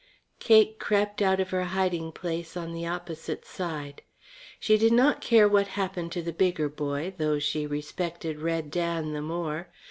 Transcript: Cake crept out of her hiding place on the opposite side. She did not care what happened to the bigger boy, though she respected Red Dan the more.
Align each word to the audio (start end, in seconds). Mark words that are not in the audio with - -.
Cake 0.39 0.79
crept 0.79 1.21
out 1.21 1.39
of 1.39 1.51
her 1.51 1.65
hiding 1.65 2.11
place 2.11 2.57
on 2.57 2.73
the 2.73 2.87
opposite 2.87 3.45
side. 3.45 4.01
She 4.59 4.75
did 4.75 4.91
not 4.91 5.21
care 5.21 5.47
what 5.47 5.67
happened 5.77 6.11
to 6.13 6.23
the 6.23 6.33
bigger 6.33 6.69
boy, 6.69 7.13
though 7.19 7.37
she 7.37 7.67
respected 7.67 8.41
Red 8.41 8.71
Dan 8.71 9.13
the 9.13 9.21
more. 9.21 9.69